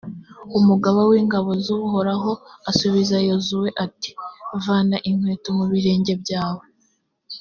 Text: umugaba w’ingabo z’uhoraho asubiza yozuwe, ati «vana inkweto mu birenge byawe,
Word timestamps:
umugaba 0.57 0.99
w’ingabo 1.09 1.49
z’uhoraho 1.65 2.31
asubiza 2.69 3.15
yozuwe, 3.27 3.69
ati 3.85 4.11
«vana 4.65 4.97
inkweto 5.09 5.47
mu 5.57 5.65
birenge 5.71 6.13
byawe, 6.23 6.63